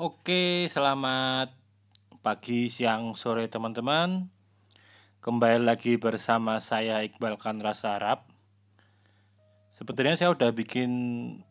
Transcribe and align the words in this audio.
Oke, 0.00 0.64
selamat 0.72 1.52
pagi, 2.24 2.72
siang, 2.72 3.12
sore 3.12 3.52
teman-teman. 3.52 4.32
Kembali 5.20 5.60
lagi 5.60 6.00
bersama 6.00 6.56
saya 6.56 7.04
Iqbal 7.04 7.36
Kanrasa 7.36 8.00
Arab. 8.00 8.24
Sebetulnya 9.76 10.16
saya 10.16 10.32
udah 10.32 10.56
bikin 10.56 10.88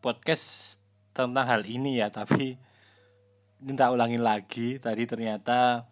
podcast 0.02 0.82
tentang 1.14 1.46
hal 1.46 1.62
ini 1.62 2.02
ya, 2.02 2.10
tapi 2.10 2.58
minta 3.62 3.86
ulangin 3.94 4.26
lagi. 4.26 4.82
Tadi 4.82 5.06
ternyata 5.06 5.86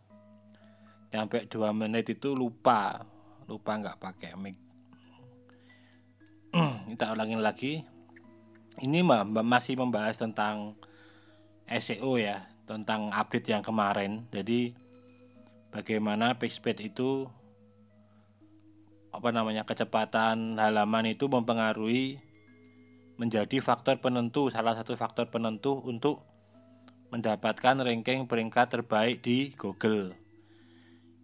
sampai 1.15 1.47
2 1.47 1.63
menit 1.71 2.11
itu 2.11 2.35
lupa, 2.35 3.07
lupa 3.47 3.79
nggak 3.79 4.03
pakai 4.03 4.35
mic. 4.35 4.59
minta 6.91 7.15
ulangin 7.15 7.39
lagi. 7.39 7.87
Ini 8.83 9.07
masih 9.47 9.79
membahas 9.79 10.19
tentang 10.19 10.75
SEO 11.69 12.17
ya 12.17 12.49
tentang 12.65 13.13
update 13.13 13.53
yang 13.53 13.65
kemarin. 13.65 14.25
Jadi 14.33 14.73
bagaimana 15.73 16.37
PageSpeed 16.37 16.93
itu 16.93 17.29
apa 19.09 19.29
namanya 19.33 19.65
kecepatan 19.65 20.61
halaman 20.61 21.13
itu 21.13 21.29
mempengaruhi 21.29 22.21
menjadi 23.19 23.59
faktor 23.59 23.99
penentu 23.99 24.53
salah 24.53 24.77
satu 24.77 24.95
faktor 24.95 25.33
penentu 25.33 25.81
untuk 25.83 26.23
mendapatkan 27.09 27.81
ranking 27.81 28.29
peringkat 28.29 28.79
terbaik 28.79 29.25
di 29.25 29.57
Google. 29.57 30.13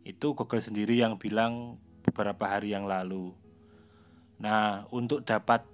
Itu 0.02 0.32
Google 0.32 0.64
sendiri 0.64 0.96
yang 0.96 1.20
bilang 1.20 1.76
beberapa 2.04 2.48
hari 2.48 2.72
yang 2.72 2.88
lalu. 2.88 3.36
Nah, 4.40 4.88
untuk 4.90 5.22
dapat 5.22 5.64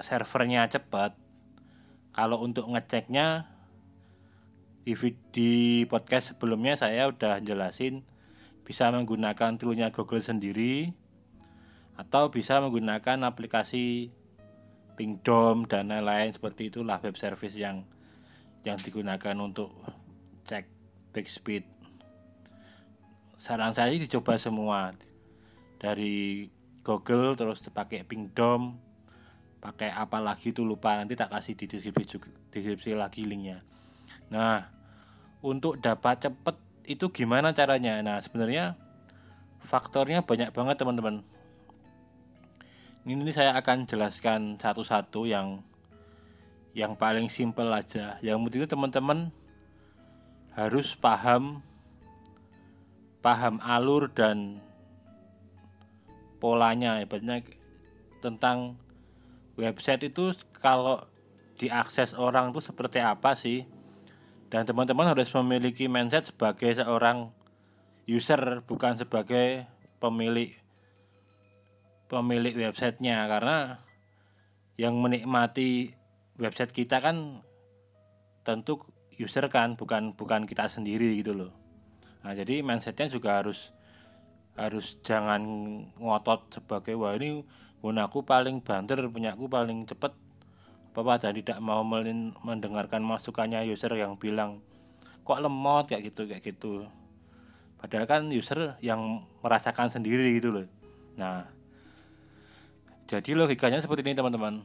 servernya 0.00 0.70
cepat, 0.70 1.14
kalau 2.16 2.40
untuk 2.40 2.66
ngeceknya 2.70 3.46
di, 4.94 5.14
di 5.30 5.52
podcast 5.86 6.34
sebelumnya 6.34 6.74
saya 6.74 7.10
udah 7.10 7.38
jelasin 7.42 8.02
bisa 8.66 8.90
menggunakan 8.94 9.58
toolnya 9.58 9.90
Google 9.90 10.22
sendiri 10.22 10.94
atau 11.98 12.30
bisa 12.32 12.62
menggunakan 12.62 13.26
aplikasi 13.28 14.14
Pingdom 15.00 15.64
dan 15.64 15.88
lain-lain 15.88 16.36
seperti 16.36 16.68
itulah 16.68 17.00
web 17.00 17.16
service 17.16 17.56
yang 17.56 17.88
yang 18.68 18.76
digunakan 18.76 19.32
untuk 19.40 19.72
cek 20.44 20.68
back 21.16 21.24
speed. 21.24 21.64
Saran 23.40 23.72
saya 23.72 23.96
dicoba 23.96 24.36
semua 24.36 24.92
dari 25.80 26.52
Google 26.84 27.32
terus 27.32 27.64
dipakai 27.64 28.04
Pingdom, 28.04 28.76
pakai 29.64 29.88
apa 29.88 30.20
lagi 30.20 30.52
itu 30.52 30.68
lupa 30.68 30.96
nanti 31.00 31.16
tak 31.16 31.32
kasih 31.32 31.56
di 31.56 31.64
deskripsi, 31.64 32.20
deskripsi 32.52 32.92
lagi 32.92 33.24
linknya. 33.24 33.64
Nah, 34.28 34.79
untuk 35.40 35.80
dapat 35.80 36.28
cepet 36.28 36.56
itu 36.88 37.08
gimana 37.12 37.56
caranya? 37.56 38.00
Nah, 38.04 38.20
sebenarnya 38.20 38.76
faktornya 39.64 40.24
banyak 40.24 40.52
banget 40.52 40.76
teman-teman. 40.80 41.24
Ini 43.08 43.32
saya 43.32 43.56
akan 43.56 43.88
jelaskan 43.88 44.60
satu-satu 44.60 45.24
yang 45.24 45.64
yang 46.76 46.94
paling 46.94 47.32
simpel 47.32 47.72
aja. 47.72 48.20
Yang 48.20 48.38
penting 48.46 48.68
teman-teman 48.68 49.18
harus 50.54 50.92
paham 50.98 51.64
paham 53.24 53.60
alur 53.64 54.12
dan 54.12 54.60
polanya 56.40 57.00
hebatnya 57.00 57.44
tentang 58.24 58.80
website 59.60 60.08
itu 60.08 60.32
kalau 60.56 61.04
diakses 61.60 62.16
orang 62.16 62.52
itu 62.52 62.64
seperti 62.64 63.04
apa 63.04 63.36
sih 63.36 63.68
dan 64.50 64.66
teman-teman 64.66 65.14
harus 65.14 65.30
memiliki 65.38 65.86
mindset 65.86 66.26
sebagai 66.26 66.74
seorang 66.74 67.30
user 68.10 68.66
bukan 68.66 68.98
sebagai 68.98 69.64
pemilik 70.02 70.58
pemilik 72.10 72.54
websitenya. 72.58 73.30
Karena 73.30 73.78
yang 74.74 74.98
menikmati 74.98 75.94
website 76.34 76.74
kita 76.74 76.98
kan 76.98 77.46
tentu 78.42 78.82
user 79.22 79.46
kan 79.46 79.78
bukan 79.78 80.18
bukan 80.18 80.50
kita 80.50 80.66
sendiri 80.66 81.14
gitu 81.22 81.30
loh. 81.30 81.54
Nah 82.26 82.34
jadi 82.34 82.66
mindsetnya 82.66 83.06
juga 83.06 83.38
harus 83.38 83.70
harus 84.58 84.98
jangan 85.06 85.40
ngotot 85.94 86.50
sebagai 86.50 86.98
wah 86.98 87.14
ini 87.14 87.46
gunaku 87.80 88.26
paling 88.26 88.60
banter 88.60 88.98
punya 89.08 89.32
aku 89.38 89.46
paling 89.46 89.86
cepet 89.86 90.12
Dan 90.90 91.32
tidak 91.38 91.58
mau 91.62 91.86
mendengarkan 91.86 93.00
masukannya 93.00 93.62
user 93.70 93.94
yang 93.94 94.18
bilang 94.18 94.58
kok 95.22 95.38
lemot? 95.38 95.86
kayak 95.86 96.10
gitu 96.10 96.26
kayak 96.26 96.42
gitu. 96.42 96.72
Padahal 97.78 98.04
kan 98.10 98.22
user 98.28 98.76
yang 98.82 99.24
merasakan 99.40 99.88
sendiri 99.88 100.36
gitu 100.36 100.50
loh. 100.50 100.66
Nah 101.16 101.46
jadi 103.06 103.34
logikanya 103.34 103.82
seperti 103.82 104.06
ini 104.06 104.18
teman-teman. 104.18 104.62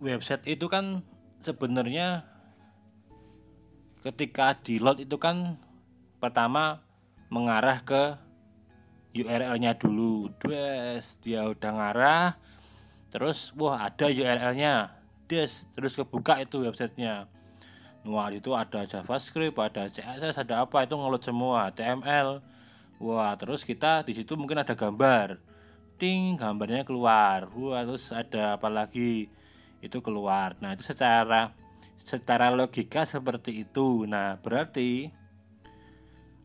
Website 0.00 0.44
itu 0.48 0.68
kan 0.68 1.04
sebenarnya 1.44 2.24
ketika 4.04 4.56
di 4.60 4.76
load 4.76 5.00
itu 5.00 5.16
kan 5.16 5.56
pertama 6.20 6.84
mengarah 7.32 7.80
ke 7.80 8.16
URL-nya 9.14 9.78
dulu. 9.78 10.28
Des, 10.42 11.16
dia 11.22 11.46
udah 11.46 11.70
ngarah 11.70 12.26
terus 13.14 13.54
wah 13.54 13.78
ada 13.78 14.10
URL-nya 14.10 14.90
des 15.30 15.70
terus 15.78 15.94
kebuka 15.94 16.42
itu 16.42 16.66
websitenya. 16.66 17.30
Wah 18.02 18.28
itu 18.34 18.52
ada 18.58 18.82
JavaScript 18.84 19.54
ada 19.56 19.86
CSS 19.86 20.42
ada 20.42 20.66
apa 20.66 20.82
itu 20.82 20.98
ngeload 20.98 21.22
semua. 21.22 21.70
HTML 21.70 22.42
wah 22.98 23.38
terus 23.38 23.62
kita 23.62 24.02
di 24.02 24.18
situ 24.18 24.34
mungkin 24.34 24.66
ada 24.66 24.74
gambar. 24.74 25.38
Ting 25.94 26.34
gambarnya 26.34 26.82
keluar. 26.82 27.46
Wah 27.54 27.86
terus 27.86 28.10
ada 28.10 28.58
apa 28.58 28.66
lagi? 28.66 29.30
Itu 29.78 30.02
keluar. 30.02 30.58
Nah 30.58 30.74
itu 30.74 30.82
secara 30.82 31.54
secara 31.94 32.50
logika 32.50 33.06
seperti 33.06 33.62
itu. 33.62 34.10
Nah 34.10 34.42
berarti 34.42 35.06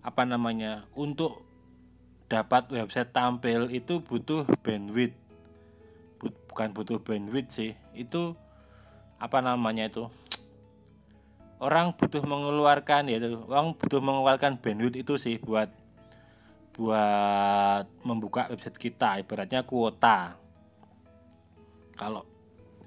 apa 0.05 0.21
namanya 0.21 0.85
untuk 0.93 1.41
dapat 2.29 2.69
website 2.69 3.09
tampil 3.09 3.73
itu 3.73 4.05
butuh 4.05 4.45
bandwidth 4.61 5.28
bukan 6.19 6.75
butuh 6.75 6.99
bandwidth 6.99 7.55
sih. 7.55 7.71
Itu 7.95 8.35
apa 9.19 9.39
namanya 9.39 9.87
itu? 9.87 10.11
Orang 11.59 11.95
butuh 11.95 12.23
mengeluarkan 12.23 13.11
ya 13.11 13.19
orang 13.47 13.75
butuh 13.75 13.99
mengeluarkan 13.99 14.59
bandwidth 14.59 14.99
itu 14.99 15.15
sih 15.19 15.35
buat 15.39 15.71
buat 16.79 17.83
membuka 18.07 18.47
website 18.47 18.79
kita 18.79 19.19
ibaratnya 19.19 19.67
kuota. 19.67 20.39
Kalau 21.99 22.23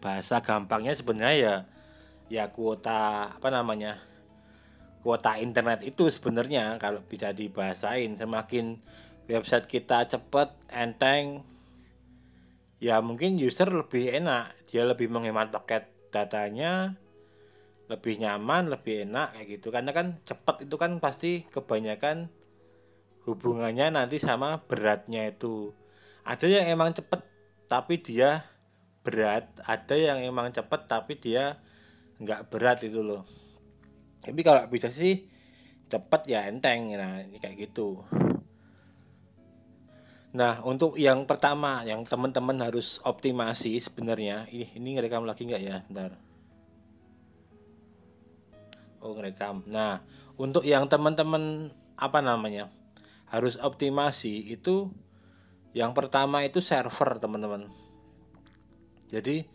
bahasa 0.00 0.41
gampangnya 0.41 0.97
sebenarnya 0.97 1.37
ya 1.37 1.54
ya 2.32 2.44
kuota 2.49 3.28
apa 3.37 3.49
namanya 3.53 4.00
kuota 5.04 5.37
internet 5.37 5.84
itu 5.84 6.09
sebenarnya. 6.09 6.81
Kalau 6.81 7.04
bisa 7.04 7.37
dibahasain 7.37 8.16
semakin 8.16 8.81
website 9.28 9.69
kita 9.69 10.09
cepat 10.09 10.56
enteng 10.72 11.44
ya 12.82 12.98
mungkin 12.98 13.38
user 13.38 13.70
lebih 13.70 14.10
enak. 14.10 14.66
Dia 14.66 14.82
lebih 14.82 15.06
menghemat 15.06 15.54
paket 15.54 15.87
datanya 16.10 16.98
lebih 17.87 18.19
nyaman 18.19 18.72
lebih 18.72 19.06
enak 19.06 19.38
kayak 19.38 19.47
gitu. 19.54 19.70
Karena 19.70 19.94
kan 19.94 20.19
cepat 20.26 20.66
itu 20.66 20.75
kan 20.75 20.98
pasti 20.98 21.47
kebanyakan 21.47 22.26
hubungannya 23.22 23.94
nanti 23.94 24.19
sama 24.19 24.66
beratnya 24.66 25.31
itu. 25.31 25.70
Ada 26.26 26.50
yang 26.50 26.66
emang 26.75 26.91
cepet 26.98 27.22
tapi 27.70 28.03
dia 28.03 28.43
berat. 29.06 29.47
Ada 29.62 29.94
yang 29.94 30.19
emang 30.26 30.50
cepet 30.50 30.91
tapi 30.91 31.22
dia 31.22 31.62
nggak 32.19 32.50
berat 32.50 32.82
itu 32.82 32.99
loh. 32.99 33.23
Tapi 34.26 34.40
kalau 34.43 34.67
bisa 34.67 34.90
sih 34.90 35.23
cepet 35.87 36.23
ya 36.26 36.50
enteng. 36.50 36.99
Nah 36.99 37.23
kayak 37.38 37.70
gitu 37.70 38.02
Nah, 40.32 40.64
untuk 40.64 40.96
yang 40.96 41.29
pertama 41.29 41.84
yang 41.84 42.08
teman-teman 42.08 42.56
harus 42.64 43.00
optimasi 43.05 43.76
sebenarnya, 43.76 44.49
ini 44.49 44.64
ini 44.73 44.96
ngerekam 44.96 45.29
lagi 45.29 45.44
nggak 45.44 45.62
ya? 45.62 45.84
Bentar. 45.88 46.17
Oh, 49.05 49.12
ngerekam. 49.12 49.61
Nah, 49.69 50.00
untuk 50.40 50.64
yang 50.64 50.88
teman-teman 50.88 51.69
apa 52.00 52.25
namanya? 52.25 52.73
harus 53.32 53.56
optimasi 53.56 54.44
itu 54.52 54.93
yang 55.73 55.96
pertama 55.96 56.44
itu 56.44 56.61
server, 56.61 57.17
teman-teman. 57.17 57.64
Jadi, 59.08 59.49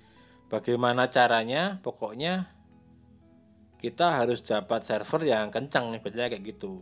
bagaimana 0.50 1.06
caranya? 1.14 1.78
Pokoknya 1.86 2.50
kita 3.78 4.18
harus 4.18 4.42
dapat 4.42 4.82
server 4.82 5.30
yang 5.30 5.54
kencang 5.54 5.94
nih, 5.94 6.02
kayak 6.02 6.42
gitu. 6.42 6.82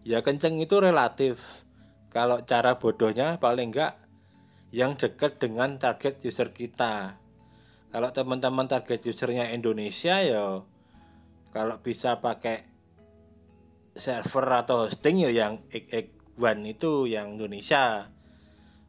Ya 0.00 0.24
kencang 0.24 0.56
itu 0.56 0.80
relatif 0.80 1.63
kalau 2.14 2.46
cara 2.46 2.78
bodohnya 2.78 3.42
paling 3.42 3.74
enggak 3.74 3.98
yang 4.70 4.94
dekat 4.94 5.42
dengan 5.42 5.82
target 5.82 6.22
user 6.22 6.54
kita. 6.54 7.18
Kalau 7.90 8.10
teman-teman 8.14 8.70
target 8.70 9.02
usernya 9.10 9.50
Indonesia 9.50 10.22
ya 10.22 10.62
kalau 11.50 11.76
bisa 11.82 12.22
pakai 12.22 12.66
server 13.98 14.46
atau 14.62 14.86
hosting 14.86 15.26
ya 15.26 15.30
yang 15.30 15.62
One 16.34 16.66
itu 16.66 17.06
yang 17.06 17.38
Indonesia. 17.38 18.10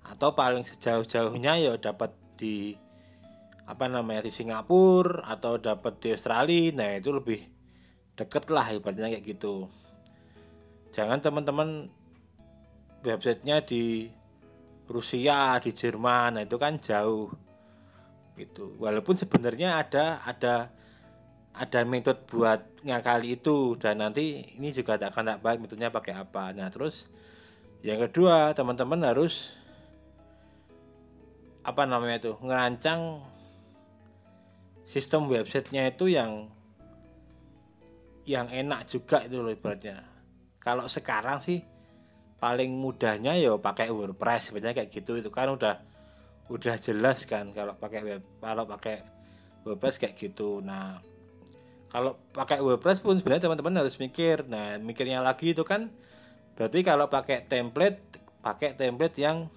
Atau 0.05 0.33
paling 0.37 0.65
sejauh-jauhnya 0.65 1.61
ya 1.61 1.73
dapat 1.77 2.13
di 2.37 2.73
apa 3.65 3.89
namanya 3.89 4.25
di 4.25 4.33
Singapura 4.33 5.25
atau 5.25 5.57
dapat 5.57 5.97
di 6.01 6.13
Australia. 6.13 6.73
Nah 6.73 6.89
itu 6.97 7.09
lebih 7.13 7.41
deket 8.17 8.49
lah 8.49 8.69
ibaratnya 8.73 9.13
kayak 9.13 9.25
gitu. 9.25 9.69
Jangan 10.93 11.21
teman-teman 11.21 11.89
websitenya 13.03 13.65
di 13.65 14.07
Rusia 14.85 15.57
di 15.57 15.71
Jerman 15.73 16.37
nah 16.37 16.43
itu 16.45 16.55
kan 16.61 16.77
jauh 16.77 17.33
gitu. 18.35 18.75
Walaupun 18.77 19.15
sebenarnya 19.15 19.81
ada 19.81 20.21
ada 20.23 20.69
ada 21.55 21.79
metode 21.87 22.19
buat 22.27 22.61
ngakali 22.83 23.39
itu 23.39 23.79
dan 23.79 24.03
nanti 24.03 24.43
ini 24.59 24.75
juga 24.75 24.99
tak 24.99 25.15
akan 25.15 25.35
tak 25.35 25.39
baik 25.41 25.59
metodenya 25.63 25.89
pakai 25.89 26.13
apa. 26.13 26.51
Nah 26.51 26.67
terus 26.67 27.07
yang 27.81 28.03
kedua 28.03 28.51
teman-teman 28.51 29.01
harus 29.07 29.55
apa 31.65 31.87
namanya 31.87 32.21
itu 32.21 32.33
ngerancang 32.43 33.23
sistem 34.85 35.25
websitenya 35.31 35.89
itu 35.89 36.11
yang 36.13 36.51
yang 38.27 38.51
enak 38.51 38.85
juga 38.85 39.23
itu 39.25 39.41
loh 39.41 39.53
ibaratnya. 39.53 40.03
Kalau 40.61 40.89
sekarang 40.89 41.41
sih 41.41 41.61
paling 42.45 42.77
mudahnya 42.77 43.33
ya 43.41 43.57
pakai 43.57 43.89
WordPress 43.89 44.53
sebenarnya 44.53 44.85
kayak 44.85 44.93
gitu. 44.93 45.17
Itu 45.17 45.33
kan 45.33 45.49
udah 45.49 45.81
udah 46.53 46.77
jelas 46.77 47.25
kan 47.25 47.49
kalau 47.57 47.73
pakai 47.73 48.05
web 48.05 48.21
kalau 48.37 48.69
pakai 48.69 49.01
WordPress 49.65 49.97
kayak 49.97 50.13
gitu. 50.13 50.61
Nah 50.61 51.01
kalau 51.89 52.21
pakai 52.37 52.61
WordPress 52.61 53.01
pun 53.01 53.17
sebenarnya 53.17 53.49
teman-teman 53.49 53.81
harus 53.81 53.97
mikir. 53.97 54.45
Nah 54.45 54.77
mikirnya 54.77 55.25
lagi 55.25 55.57
itu 55.57 55.65
kan 55.65 55.89
berarti 56.53 56.85
kalau 56.85 57.09
pakai 57.09 57.49
template 57.49 58.21
pakai 58.45 58.77
template 58.77 59.17
yang 59.17 59.49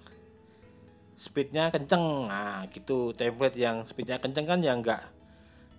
speednya 1.13 1.69
kenceng. 1.69 2.25
Nah 2.25 2.65
gitu. 2.73 3.13
Template 3.13 3.53
yang 3.53 3.85
speednya 3.85 4.17
kenceng 4.17 4.49
kan 4.49 4.65
yang 4.65 4.81
enggak 4.81 5.05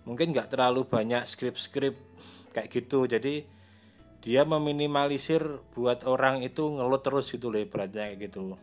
mungkin 0.07 0.31
nggak 0.33 0.55
terlalu 0.55 0.87
banyak 0.87 1.27
script-script 1.27 1.99
kayak 2.55 2.71
gitu. 2.71 3.11
Jadi 3.11 3.43
dia 4.21 4.45
meminimalisir 4.45 5.65
buat 5.73 6.05
orang 6.05 6.45
itu 6.45 6.69
ngelut 6.77 7.01
terus 7.01 7.33
gitu 7.33 7.49
loh 7.49 7.61
ibaratnya 7.61 8.13
kayak 8.13 8.29
gitu. 8.29 8.61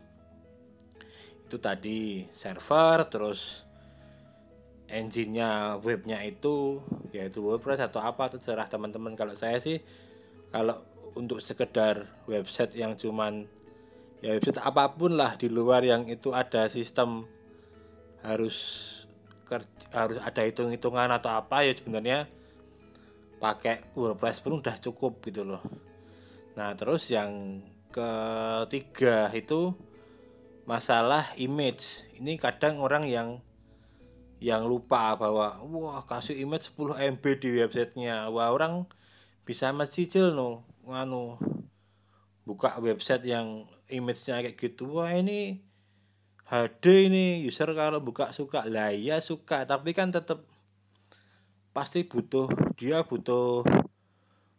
Itu 1.50 1.58
tadi 1.58 2.30
server 2.30 3.10
terus 3.10 3.66
engine-nya 4.88 5.82
webnya 5.82 6.22
itu 6.24 6.80
yaitu 7.12 7.42
WordPress 7.42 7.90
atau 7.90 8.06
apa 8.06 8.30
terserah 8.30 8.70
teman-teman. 8.70 9.18
Kalau 9.18 9.34
saya 9.34 9.58
sih 9.58 9.82
kalau 10.54 10.78
untuk 11.18 11.42
sekedar 11.42 12.06
website 12.30 12.78
yang 12.78 12.94
cuman 12.94 13.50
ya 14.22 14.38
website 14.38 14.62
apa 14.62 14.94
pun 14.94 15.18
lah 15.18 15.34
di 15.42 15.50
luar 15.50 15.82
yang 15.82 16.06
itu 16.06 16.38
ada 16.38 16.70
sistem 16.70 17.26
harus 18.22 18.86
harus 19.90 20.20
ada 20.22 20.42
hitung-hitungan 20.46 21.10
atau 21.10 21.34
apa 21.34 21.66
ya 21.66 21.74
sebenarnya 21.74 22.30
pakai 23.38 23.94
WordPress 23.94 24.42
pun 24.42 24.60
udah 24.60 24.76
cukup 24.82 25.22
gitu 25.26 25.46
loh. 25.46 25.62
Nah, 26.58 26.74
terus 26.74 27.10
yang 27.14 27.62
ketiga 27.94 29.30
itu 29.34 29.78
masalah 30.66 31.24
image. 31.38 32.10
Ini 32.18 32.42
kadang 32.42 32.82
orang 32.82 33.06
yang 33.06 33.42
yang 34.38 34.70
lupa 34.70 35.18
bahwa 35.18 35.58
wah 35.66 36.06
kasih 36.06 36.38
image 36.38 36.74
10 36.74 37.18
MB 37.18 37.24
di 37.42 37.50
websitenya. 37.58 38.30
Wah, 38.30 38.54
orang 38.54 38.86
bisa 39.46 39.74
mencicil 39.74 40.34
no 40.34 40.66
nganu 40.86 41.38
buka 42.46 42.78
website 42.82 43.26
yang 43.26 43.66
image-nya 43.90 44.46
kayak 44.46 44.58
gitu. 44.58 44.98
Wah, 44.98 45.14
ini 45.14 45.68
HD 46.48 47.12
ini 47.12 47.26
user 47.44 47.68
kalau 47.76 48.00
buka 48.00 48.32
suka 48.32 48.64
lah 48.72 48.96
ya 48.96 49.20
suka 49.20 49.68
tapi 49.68 49.92
kan 49.92 50.16
tetap 50.16 50.48
pasti 51.78 52.02
butuh 52.10 52.50
dia 52.74 53.06
butuh 53.06 53.62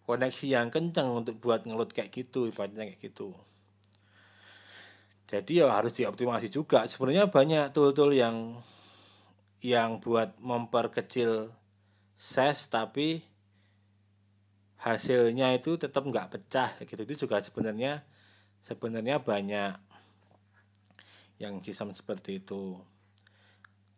koneksi 0.06 0.46
yang 0.46 0.70
kencang 0.70 1.10
untuk 1.10 1.42
buat 1.42 1.66
ngeload 1.66 1.90
kayak 1.90 2.14
gitu 2.14 2.46
ibaratnya 2.46 2.86
kayak 2.86 3.10
gitu. 3.10 3.34
Jadi 5.26 5.58
ya 5.58 5.66
harus 5.74 5.98
dioptimasi 5.98 6.46
juga. 6.46 6.86
Sebenarnya 6.86 7.26
banyak 7.26 7.74
tool-tool 7.74 8.14
yang 8.14 8.54
yang 9.58 9.98
buat 9.98 10.38
memperkecil 10.38 11.50
size 12.14 12.70
tapi 12.70 13.18
hasilnya 14.78 15.58
itu 15.58 15.74
tetap 15.74 16.06
nggak 16.06 16.38
pecah 16.38 16.70
gitu. 16.86 17.02
Itu 17.02 17.26
juga 17.26 17.42
sebenarnya 17.42 18.06
sebenarnya 18.62 19.18
banyak 19.18 19.74
yang 21.42 21.58
sistem 21.66 21.90
seperti 21.90 22.38
itu 22.38 22.78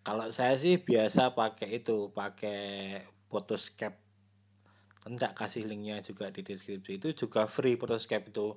kalau 0.00 0.32
saya 0.32 0.56
sih 0.56 0.80
biasa 0.80 1.36
pakai 1.36 1.84
itu, 1.84 2.08
pakai 2.12 2.60
Photoscape. 3.28 4.00
Enggak 5.04 5.36
kasih 5.36 5.68
linknya 5.68 6.00
juga 6.00 6.32
di 6.32 6.40
deskripsi. 6.40 7.00
Itu 7.00 7.08
juga 7.12 7.44
free 7.44 7.76
Photoscape 7.76 8.32
itu. 8.32 8.56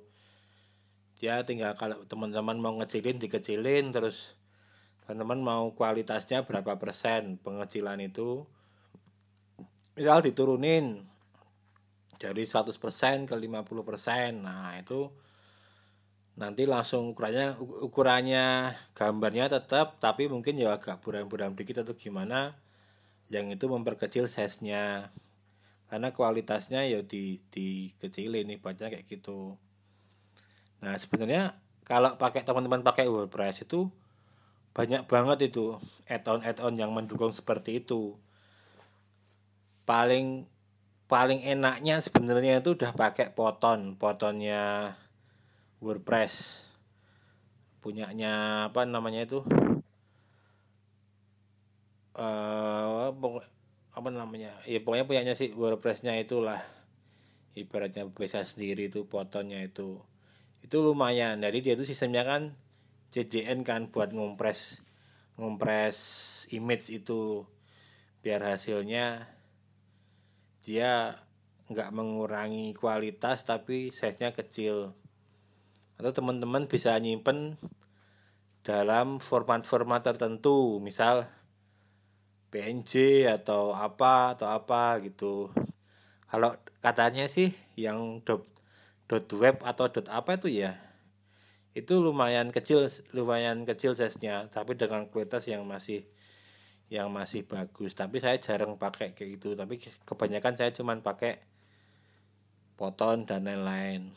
Dia 1.20 1.44
tinggal 1.44 1.76
kalau 1.78 2.02
teman-teman 2.08 2.58
mau 2.58 2.74
ngecilin 2.80 3.22
dikecilin 3.22 3.94
terus 3.94 4.34
teman-teman 5.04 5.40
mau 5.44 5.64
kualitasnya 5.76 6.48
berapa 6.48 6.80
persen 6.80 7.36
pengecilan 7.38 8.00
itu 8.00 8.48
misal 9.94 10.24
diturunin 10.24 11.06
dari 12.18 12.42
100% 12.48 13.28
ke 13.28 13.34
50%. 13.36 14.42
Nah, 14.42 14.74
itu 14.80 15.12
nanti 16.34 16.66
langsung 16.66 17.14
ukurannya 17.14 17.54
ukurannya 17.58 18.74
gambarnya 18.98 19.46
tetap 19.46 20.02
tapi 20.02 20.26
mungkin 20.26 20.58
ya 20.58 20.74
agak 20.74 20.98
buram-buram 20.98 21.54
dikit 21.54 21.86
atau 21.86 21.94
gimana 21.94 22.58
yang 23.30 23.48
itu 23.48 23.70
memperkecil 23.70 24.26
size-nya. 24.26 25.14
Karena 25.88 26.10
kualitasnya 26.10 26.82
ya 26.90 27.06
di 27.06 27.38
dikecilin 27.52 28.50
nih 28.50 28.58
baca 28.58 28.90
kayak 28.90 29.06
gitu. 29.06 29.54
Nah 30.82 30.98
sebenarnya 30.98 31.54
kalau 31.86 32.16
pakai 32.18 32.42
teman-teman 32.42 32.82
pakai 32.82 33.06
WordPress 33.06 33.68
itu 33.68 33.92
banyak 34.74 35.06
banget 35.06 35.54
itu 35.54 35.78
add-on 36.10 36.42
add-on 36.42 36.74
yang 36.74 36.90
mendukung 36.90 37.30
seperti 37.30 37.78
itu. 37.84 38.18
Paling 39.86 40.50
paling 41.06 41.46
enaknya 41.46 42.02
sebenarnya 42.02 42.58
itu 42.58 42.74
udah 42.74 42.90
pakai 42.90 43.30
poton. 43.30 43.94
Potonnya 43.94 44.96
WordPress. 45.84 46.64
Punyanya 47.84 48.66
apa 48.72 48.88
namanya 48.88 49.28
itu? 49.28 49.44
Uh, 52.16 53.12
apa 53.92 54.08
namanya? 54.08 54.56
Ya 54.64 54.80
pokoknya 54.80 55.04
punyanya 55.04 55.34
sih 55.36 55.52
WordPressnya 55.52 56.16
itulah. 56.16 56.64
Ibaratnya 57.52 58.08
bisa 58.08 58.40
sendiri 58.48 58.88
itu 58.88 59.04
fotonya 59.04 59.60
itu. 59.60 60.00
Itu 60.64 60.80
lumayan. 60.80 61.44
Jadi 61.44 61.60
dia 61.60 61.76
itu 61.76 61.84
sistemnya 61.84 62.24
kan 62.24 62.56
CDN 63.12 63.62
kan 63.68 63.92
buat 63.92 64.16
ngompres 64.16 64.80
ngompres 65.36 65.98
image 66.56 66.88
itu. 66.88 67.44
Biar 68.24 68.40
hasilnya 68.40 69.28
dia 70.64 71.20
nggak 71.68 71.92
mengurangi 71.92 72.72
kualitas 72.72 73.44
tapi 73.44 73.92
size-nya 73.92 74.32
kecil 74.32 74.96
atau 75.94 76.10
teman-teman 76.10 76.66
bisa 76.66 76.98
nyimpen 76.98 77.54
dalam 78.64 79.20
format-format 79.20 80.02
tertentu 80.02 80.80
misal 80.80 81.28
PNG 82.50 83.26
atau 83.28 83.74
apa 83.74 84.38
atau 84.38 84.48
apa 84.48 84.98
gitu. 85.04 85.50
Kalau 86.30 86.56
katanya 86.82 87.30
sih 87.30 87.54
yang 87.78 88.22
dot, 88.24 88.46
web 89.36 89.62
atau 89.62 89.90
dot 89.90 90.06
apa 90.10 90.38
itu 90.38 90.50
ya 90.50 90.74
itu 91.74 91.98
lumayan 91.98 92.54
kecil 92.54 92.86
lumayan 93.10 93.66
kecil 93.66 93.98
size-nya 93.98 94.46
tapi 94.46 94.78
dengan 94.78 95.10
kualitas 95.10 95.50
yang 95.50 95.66
masih 95.66 96.06
yang 96.86 97.10
masih 97.10 97.42
bagus. 97.46 97.98
Tapi 97.98 98.22
saya 98.22 98.38
jarang 98.38 98.78
pakai 98.78 99.18
kayak 99.18 99.38
gitu. 99.38 99.58
Tapi 99.58 99.82
kebanyakan 100.06 100.54
saya 100.54 100.70
cuman 100.70 101.02
pakai 101.02 101.42
poton 102.78 103.26
dan 103.26 103.46
lain-lain 103.46 104.10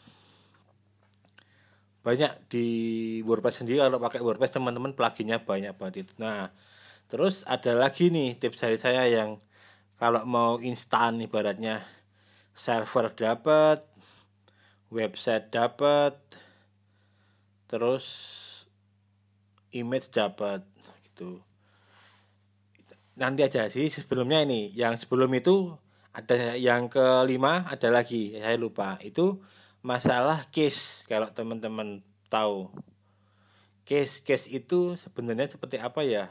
banyak 2.08 2.32
di 2.48 2.68
WordPress 3.28 3.60
sendiri 3.60 3.84
kalau 3.84 4.00
pakai 4.00 4.24
WordPress 4.24 4.56
teman-teman 4.56 4.96
pluginnya 4.96 5.44
banyak 5.44 5.76
banget 5.76 6.08
itu. 6.08 6.14
Nah, 6.24 6.56
terus 7.12 7.44
ada 7.44 7.76
lagi 7.76 8.08
nih 8.08 8.40
tips 8.40 8.64
dari 8.64 8.80
saya 8.80 9.04
yang 9.12 9.44
kalau 10.00 10.24
mau 10.24 10.56
instan 10.64 11.20
ibaratnya 11.20 11.84
server 12.56 13.12
dapat, 13.12 13.84
website 14.88 15.52
dapat, 15.52 16.16
terus 17.68 18.08
image 19.76 20.08
dapat 20.16 20.64
gitu. 21.12 21.44
Nanti 23.20 23.44
aja 23.44 23.68
sih 23.68 23.92
sebelumnya 23.92 24.48
ini, 24.48 24.72
yang 24.72 24.96
sebelum 24.96 25.28
itu 25.36 25.76
ada 26.16 26.56
yang 26.56 26.88
kelima 26.88 27.68
ada 27.68 27.92
lagi 27.92 28.32
saya 28.40 28.56
lupa 28.56 28.96
itu 29.04 29.44
masalah 29.88 30.44
case 30.52 31.08
kalau 31.08 31.32
teman-teman 31.32 32.04
tahu. 32.28 32.68
Case 33.88 34.20
case 34.20 34.52
itu 34.52 35.00
sebenarnya 35.00 35.48
seperti 35.48 35.80
apa 35.80 36.04
ya? 36.04 36.28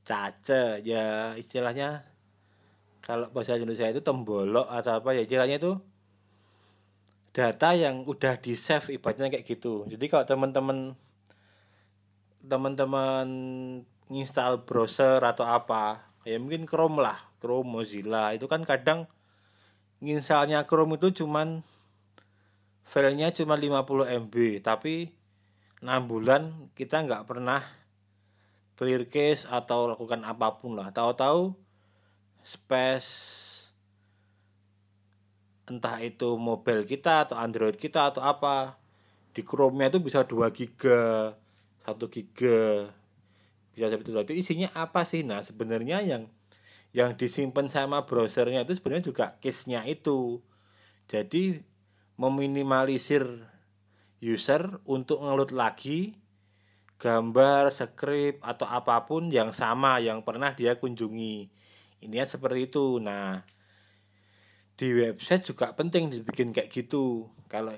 Caca 0.00 0.80
ya 0.80 1.36
istilahnya 1.36 2.08
kalau 3.04 3.28
bahasa 3.28 3.60
Indonesia 3.60 3.84
itu 3.84 4.00
tembolok 4.00 4.64
atau 4.64 5.04
apa 5.04 5.12
ya 5.12 5.28
istilahnya 5.28 5.60
itu 5.60 5.76
data 7.36 7.76
yang 7.76 8.08
udah 8.08 8.40
di 8.40 8.56
save 8.56 8.96
ibaratnya 8.96 9.28
kayak 9.28 9.44
gitu. 9.44 9.84
Jadi 9.84 10.08
kalau 10.08 10.24
teman-teman 10.24 10.96
teman-teman 12.40 13.28
install 14.08 14.64
browser 14.64 15.20
atau 15.20 15.44
apa 15.44 16.00
ya 16.24 16.40
mungkin 16.40 16.64
Chrome 16.64 17.04
lah 17.04 17.20
Chrome 17.44 17.68
Mozilla 17.68 18.32
itu 18.32 18.48
kan 18.48 18.64
kadang 18.64 19.04
misalnya 20.00 20.64
Chrome 20.64 20.96
itu 20.96 21.12
cuman 21.20 21.60
filenya 22.90 23.30
cuma 23.30 23.54
50 23.54 24.26
MB 24.26 24.34
tapi 24.66 25.14
6 25.78 26.10
bulan 26.10 26.50
kita 26.74 27.06
nggak 27.06 27.22
pernah 27.30 27.62
clear 28.74 29.06
case 29.06 29.46
atau 29.46 29.86
lakukan 29.86 30.26
apa 30.26 30.58
pun 30.58 30.74
lah 30.74 30.90
tahu-tahu 30.90 31.54
space 32.42 33.10
entah 35.70 36.02
itu 36.02 36.34
mobile 36.34 36.82
kita 36.82 37.30
atau 37.30 37.38
Android 37.38 37.78
kita 37.78 38.10
atau 38.10 38.26
apa 38.26 38.74
di 39.30 39.46
Chrome-nya 39.46 39.94
itu 39.94 40.02
bisa 40.02 40.26
2 40.26 40.50
giga 40.50 41.38
1 41.86 41.94
giga 42.10 42.90
bisa 43.70 43.86
seperti 43.86 44.10
itu. 44.12 44.34
isinya 44.34 44.68
apa 44.74 45.06
sih? 45.06 45.22
Nah, 45.22 45.40
sebenarnya 45.40 46.02
yang 46.02 46.26
yang 46.90 47.14
disimpan 47.14 47.70
sama 47.70 48.02
browsernya 48.02 48.66
itu 48.66 48.74
sebenarnya 48.74 49.04
juga 49.06 49.26
case-nya 49.38 49.86
itu. 49.86 50.42
Jadi 51.06 51.62
meminimalisir 52.20 53.24
user 54.20 54.84
untuk 54.84 55.24
ngeload 55.24 55.56
lagi 55.56 56.12
gambar, 57.00 57.72
script 57.72 58.44
atau 58.44 58.68
apa 58.68 59.08
pun 59.08 59.32
yang 59.32 59.56
sama 59.56 59.96
yang 60.04 60.20
pernah 60.20 60.52
dia 60.52 60.76
kunjungi. 60.76 61.48
Ini 62.04 62.16
seperti 62.28 62.68
itu. 62.68 63.00
Nah, 63.00 63.40
di 64.76 64.92
website 64.92 65.48
juga 65.48 65.72
penting 65.72 66.12
dibikin 66.12 66.52
kayak 66.52 66.68
gitu. 66.68 67.32
Kalau 67.48 67.72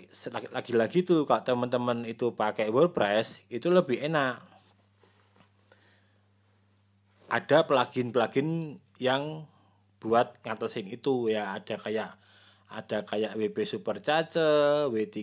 lagi-lagi 0.50 1.06
tuh 1.06 1.22
kalau 1.22 1.46
teman-teman 1.46 2.02
itu 2.02 2.34
pakai 2.34 2.74
WordPress 2.74 3.46
itu 3.46 3.70
lebih 3.70 4.02
enak 4.02 4.42
ada 7.32 7.64
plugin-plugin 7.64 8.76
yang 9.00 9.48
buat 10.04 10.36
ngatasin 10.44 10.84
itu 10.92 11.32
ya 11.32 11.56
ada 11.56 11.80
kayak 11.80 12.20
ada 12.72 13.04
kayak 13.04 13.36
WP 13.36 13.68
Super 13.68 14.00
Cace, 14.00 14.88
W3 14.88 15.16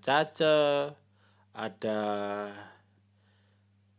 Cace, 0.00 0.56
ada 1.52 1.98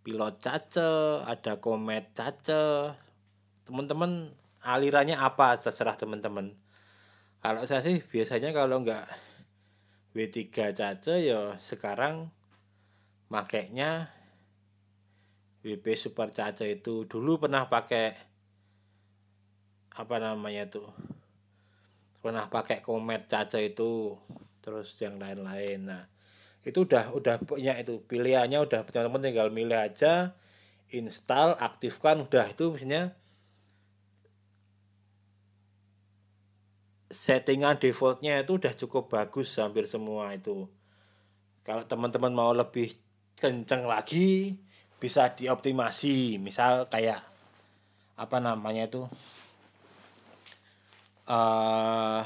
pilot 0.02 0.36
Cace, 0.42 0.90
ada 1.22 1.62
Comet 1.62 2.12
Cace. 2.18 2.94
Teman-teman 3.70 4.34
alirannya 4.66 5.16
apa 5.16 5.54
terserah 5.62 5.94
teman-teman. 5.94 6.58
Kalau 7.46 7.62
saya 7.70 7.86
sih 7.86 8.02
biasanya 8.02 8.50
kalau 8.50 8.82
nggak 8.82 9.06
W3 10.18 10.74
Cace 10.74 11.14
ya 11.22 11.56
sekarang 11.62 12.34
makainya 13.30 14.10
WP 15.68 16.00
Super 16.00 16.32
Caca 16.32 16.64
itu 16.64 17.04
dulu 17.04 17.44
pernah 17.44 17.68
pakai 17.68 18.16
apa 20.00 20.16
namanya 20.22 20.72
tuh 20.72 20.88
pernah 22.28 22.52
pakai 22.52 22.84
Komet 22.84 23.32
Caca 23.32 23.56
itu 23.64 24.20
terus 24.60 25.00
yang 25.00 25.16
lain-lain. 25.16 25.88
Nah 25.88 26.04
itu 26.68 26.84
udah 26.84 27.16
udah 27.16 27.40
punya 27.40 27.80
itu 27.80 28.04
pilihannya 28.04 28.60
udah 28.60 28.84
teman-teman 28.84 29.24
tinggal 29.24 29.48
milih 29.48 29.80
aja 29.80 30.36
install 30.92 31.56
aktifkan 31.56 32.28
udah 32.28 32.52
itu 32.52 32.76
misalnya 32.76 33.16
settingan 37.08 37.80
defaultnya 37.80 38.44
itu 38.44 38.60
udah 38.60 38.76
cukup 38.76 39.08
bagus 39.08 39.56
hampir 39.56 39.88
semua 39.88 40.36
itu. 40.36 40.68
Kalau 41.64 41.88
teman-teman 41.88 42.36
mau 42.36 42.52
lebih 42.52 42.92
kenceng 43.40 43.88
lagi 43.88 44.60
bisa 45.00 45.32
dioptimasi. 45.32 46.36
Misal 46.40 46.92
kayak 46.92 47.24
apa 48.20 48.38
namanya 48.44 48.92
itu 48.92 49.08
uh, 51.28 52.24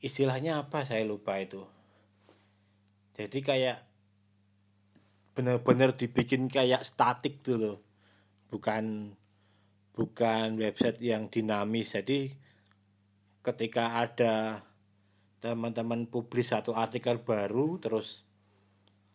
istilahnya 0.00 0.64
apa 0.64 0.84
saya 0.88 1.04
lupa 1.04 1.36
itu. 1.38 1.62
Jadi 3.14 3.38
kayak 3.44 3.78
benar-benar 5.38 5.94
dibikin 5.94 6.50
kayak 6.50 6.82
statik 6.82 7.44
tuh 7.44 7.56
loh. 7.56 7.78
Bukan 8.50 9.14
bukan 9.94 10.58
website 10.58 10.98
yang 10.98 11.30
dinamis. 11.30 11.94
Jadi 11.94 12.34
ketika 13.44 14.00
ada 14.00 14.64
teman-teman 15.44 16.08
publis 16.08 16.56
satu 16.56 16.72
artikel 16.72 17.20
baru 17.20 17.76
terus 17.76 18.24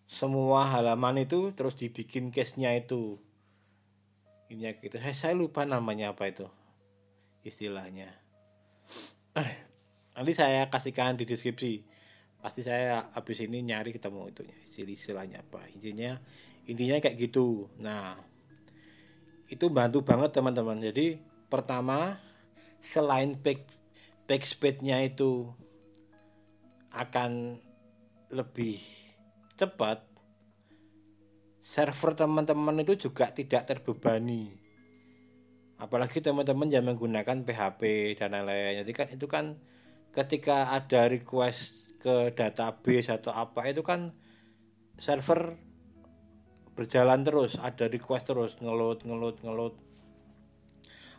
semua 0.10 0.69
halaman 0.69 1.25
itu 1.25 1.53
terus 1.58 1.77
dibikin 1.77 2.29
case-nya 2.29 2.74
itu. 2.77 3.17
Ini 4.50 4.74
gitu. 4.81 4.98
Saya, 4.98 5.13
saya 5.13 5.34
lupa 5.38 5.62
namanya 5.69 6.17
apa 6.17 6.25
itu 6.25 6.50
istilahnya. 7.43 8.10
Eh, 9.38 9.51
nanti 10.15 10.34
saya 10.36 10.67
kasihkan 10.67 11.15
di 11.15 11.25
deskripsi. 11.29 11.84
Pasti 12.39 12.63
saya 12.63 13.12
habis 13.12 13.43
ini 13.43 13.60
nyari 13.63 13.91
ketemu 13.91 14.31
itu 14.31 14.43
istilahnya 14.88 15.43
apa. 15.43 15.67
Intinya 15.75 16.15
intinya 16.67 17.00
kayak 17.03 17.19
gitu. 17.19 17.67
Nah 17.84 18.15
itu 19.50 19.65
bantu 19.67 20.05
banget 20.05 20.36
teman-teman. 20.36 20.79
Jadi 20.79 21.19
pertama 21.51 22.15
selain 22.79 23.36
back 23.36 23.65
backspace-nya 24.29 25.01
itu 25.10 25.50
akan 26.93 27.58
lebih 28.29 28.77
cepat, 29.58 30.05
server 31.60 32.13
teman-teman 32.13 32.86
itu 32.86 33.10
juga 33.10 33.34
tidak 33.34 33.65
terbebani. 33.65 34.53
Apalagi 35.80 36.20
teman-teman 36.20 36.68
yang 36.68 36.86
menggunakan 36.86 37.48
PHP 37.48 38.14
dan 38.20 38.36
lain-lain. 38.36 38.84
Jadi 38.84 38.92
kan 38.92 39.08
itu 39.10 39.26
kan 39.32 39.46
ketika 40.12 40.76
ada 40.76 41.08
request 41.08 41.76
ke 42.04 42.36
database 42.36 43.08
atau 43.12 43.32
apa 43.32 43.72
itu 43.72 43.84
kan 43.84 44.12
server 45.00 45.56
berjalan 46.76 47.24
terus, 47.24 47.60
ada 47.60 47.88
request 47.88 48.32
terus, 48.32 48.52
ngeload, 48.60 49.08
ngeload, 49.08 49.40
ngeload. 49.44 49.74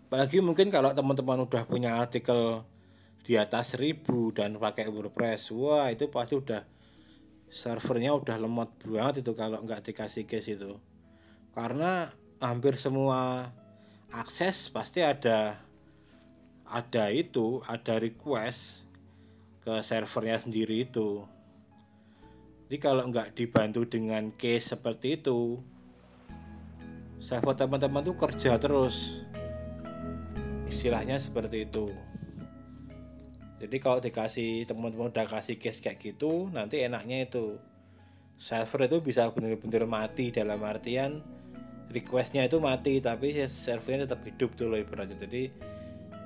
Apalagi 0.09 0.45
mungkin 0.45 0.69
kalau 0.69 0.93
teman-teman 0.93 1.45
udah 1.49 1.65
punya 1.65 2.01
artikel 2.01 2.65
di 3.25 3.37
atas 3.37 3.77
1000 3.77 4.05
dan 4.33 4.57
pakai 4.57 4.89
WordPress, 4.89 5.53
wah 5.53 5.89
itu 5.93 6.09
pasti 6.09 6.37
udah 6.37 6.65
servernya 7.51 8.15
udah 8.15 8.39
lemot 8.39 8.71
banget 8.87 9.27
itu 9.27 9.35
kalau 9.35 9.59
nggak 9.67 9.83
dikasih 9.83 10.25
case 10.25 10.55
itu 10.55 10.79
karena 11.51 12.15
hampir 12.39 12.79
semua 12.79 13.51
akses 14.11 14.71
pasti 14.75 15.07
ada 15.07 15.59
ada 16.67 17.05
itu 17.11 17.63
ada 17.67 17.99
request 17.99 18.87
ke 19.63 19.83
servernya 19.83 20.43
sendiri 20.43 20.87
itu. 20.87 21.27
Jadi 22.67 22.77
kalau 22.79 23.11
nggak 23.11 23.35
dibantu 23.35 23.87
dengan 23.87 24.31
case 24.39 24.75
seperti 24.75 25.19
itu 25.19 25.59
server 27.21 27.55
teman-teman 27.55 28.07
tuh 28.07 28.17
kerja 28.19 28.59
terus. 28.59 29.27
Istilahnya 30.71 31.19
seperti 31.19 31.67
itu. 31.67 31.91
Jadi 33.61 33.77
kalau 33.83 34.01
dikasih 34.01 34.65
teman-teman 34.65 35.13
udah 35.13 35.27
kasih 35.29 35.59
case 35.61 35.83
kayak 35.85 36.01
gitu 36.01 36.49
nanti 36.55 36.81
enaknya 36.81 37.29
itu 37.29 37.61
server 38.41 38.89
itu 38.89 39.05
bisa 39.05 39.29
benar-benar 39.35 39.85
mati 39.85 40.33
dalam 40.33 40.65
artian 40.65 41.21
requestnya 41.91 42.47
itu 42.47 42.63
mati 42.63 43.03
tapi 43.03 43.35
servernya 43.51 44.07
tetap 44.07 44.23
hidup 44.23 44.55
tuh 44.55 44.71
loh 44.71 44.79
ibaratnya. 44.79 45.19
Jadi 45.19 45.51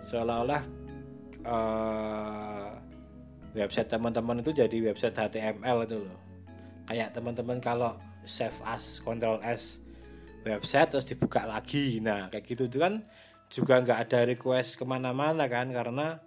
seolah-olah 0.05 0.63
uh, 1.49 2.71
website 3.57 3.89
teman-teman 3.89 4.45
itu 4.45 4.53
jadi 4.53 4.77
website 4.93 5.17
HTML 5.17 5.89
itu 5.89 5.97
loh. 6.05 6.21
Kayak 6.85 7.17
teman-teman 7.17 7.65
kalau 7.65 7.97
save 8.29 8.57
as 8.69 9.01
control 9.01 9.41
s 9.41 9.81
website 10.45 10.93
terus 10.93 11.09
dibuka 11.09 11.49
lagi. 11.49 11.99
Nah 12.05 12.29
kayak 12.29 12.45
gitu 12.45 12.69
itu 12.69 12.79
kan 12.79 13.01
juga 13.49 13.81
nggak 13.81 13.99
ada 14.09 14.21
request 14.29 14.77
ke 14.77 14.85
mana-mana 14.85 15.49
kan 15.49 15.73
karena 15.73 16.21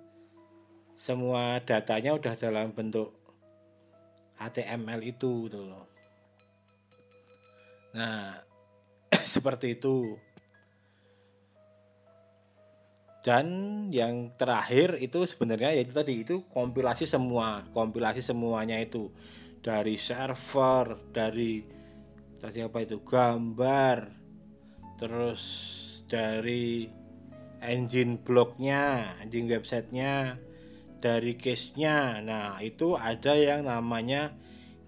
semua 0.98 1.62
datanya 1.62 2.17
udah 2.17 2.34
dalam 2.34 2.74
bentuk 2.74 3.13
HTML 4.41 5.01
itu 5.06 5.46
gitu 5.46 5.62
loh. 5.62 5.86
Nah, 7.98 8.41
seperti 9.36 9.80
itu. 9.80 10.18
dan 13.28 13.48
yang 13.92 14.32
terakhir 14.40 14.96
itu 15.04 15.28
sebenarnya 15.28 15.76
yaitu 15.76 15.92
tadi 15.92 16.24
itu 16.24 16.48
kompilasi 16.48 17.04
semua 17.04 17.68
kompilasi 17.76 18.24
semuanya 18.24 18.80
itu. 18.80 19.12
Dari 19.60 20.00
server 20.00 20.96
dari 21.12 21.60
tadi 22.40 22.64
apa 22.64 22.88
itu 22.88 23.04
gambar 23.04 24.08
terus 24.96 25.44
dari 26.08 26.88
engine 27.60 28.16
blognya 28.16 29.12
engine 29.20 29.52
websitenya 29.52 30.40
dari 31.04 31.36
case-nya. 31.36 32.24
Nah 32.24 32.64
itu 32.64 32.96
ada 32.96 33.36
yang 33.36 33.68
namanya 33.68 34.32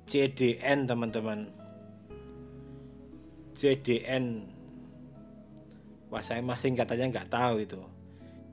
CDN 0.07 0.87
teman-teman 0.87 1.58
CDN 3.59 4.47
wah 6.07 6.23
saya 6.23 6.39
masih 6.39 6.71
katanya 6.79 7.11
nggak 7.11 7.29
tahu 7.29 7.55
itu. 7.67 7.81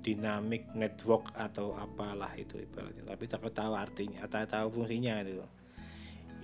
Dynamic 0.02 0.70
network 0.74 1.34
atau 1.34 1.74
apalah 1.74 2.30
itu 2.38 2.62
ibaratnya. 2.62 3.06
Tapi 3.06 3.24
tak 3.26 3.42
tahu 3.54 3.72
artinya 3.74 4.26
atau 4.26 4.42
tahu 4.46 4.66
fungsinya 4.82 5.22
itu. 5.22 5.42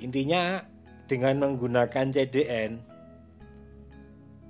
Intinya 0.03 0.63
dengan 1.07 1.43
menggunakan 1.43 2.11
CDN 2.11 2.83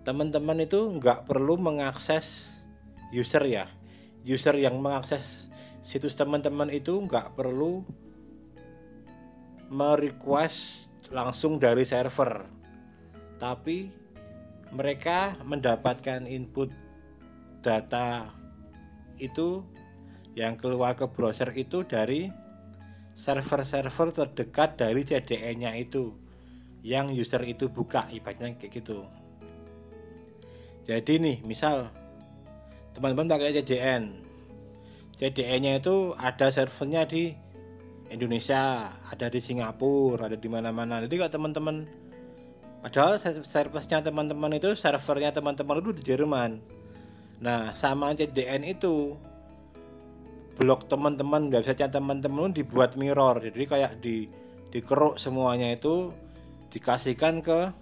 teman-teman 0.03 0.65
itu 0.65 0.97
nggak 0.97 1.29
perlu 1.29 1.57
mengakses 1.61 2.57
user 3.13 3.45
ya. 3.49 3.69
User 4.25 4.57
yang 4.57 4.81
mengakses 4.81 5.53
situs 5.85 6.17
teman-teman 6.17 6.73
itu 6.73 6.97
nggak 7.05 7.37
perlu 7.37 7.85
merequest 9.69 10.89
langsung 11.13 11.61
dari 11.61 11.85
server. 11.85 12.49
Tapi 13.37 14.02
mereka 14.73 15.37
mendapatkan 15.45 16.25
input 16.25 16.73
data 17.61 18.33
itu 19.21 19.63
yang 20.33 20.57
keluar 20.57 20.97
ke 20.97 21.05
browser 21.05 21.53
itu 21.53 21.85
dari 21.85 22.33
server-server 23.13 24.09
terdekat 24.11 24.81
dari 24.81 25.05
CDN-nya 25.05 25.77
itu 25.77 26.17
yang 26.83 27.13
user 27.13 27.45
itu 27.45 27.69
buka 27.69 28.09
ibaratnya 28.11 28.57
kayak 28.59 28.83
gitu. 28.83 29.07
Jadi 30.83 31.23
nih, 31.23 31.39
misal 31.47 31.93
teman-teman 32.97 33.31
pakai 33.31 33.55
CDN. 33.63 34.19
CDN-nya 35.15 35.79
itu 35.79 36.17
ada 36.19 36.51
servernya 36.51 37.07
di 37.07 37.31
Indonesia, 38.11 38.91
ada 39.07 39.31
di 39.31 39.39
Singapura, 39.39 40.27
ada 40.27 40.35
di 40.35 40.49
mana-mana. 40.51 40.99
Jadi 41.07 41.15
kalau 41.23 41.31
teman-teman 41.31 41.77
padahal 42.83 43.17
servernya 43.23 44.03
teman-teman 44.03 44.59
itu 44.59 44.75
servernya 44.75 45.31
teman-teman 45.31 45.79
itu 45.81 45.91
di 45.95 46.03
Jerman 46.03 46.83
Nah, 47.43 47.75
sama 47.75 48.15
CDN 48.15 48.63
itu 48.63 49.19
blog 50.55 50.87
teman-teman 50.87 51.51
website 51.51 51.91
teman-teman 51.91 52.55
dibuat 52.55 52.95
mirror. 52.95 53.43
Jadi 53.43 53.65
kayak 53.67 53.93
di 53.99 54.31
dikeruk 54.71 55.19
semuanya 55.19 55.75
itu 55.75 56.15
dikasihkan 56.71 57.43
ke 57.43 57.75